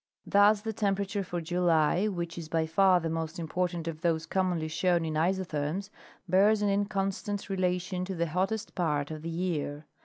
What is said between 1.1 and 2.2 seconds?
for July,